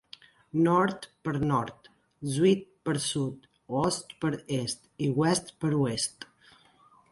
[0.67, 1.89] "Noord" per nord,
[2.37, 3.45] "Zuid" per sud,
[3.83, 6.31] "Oost" per est i "West" per oest.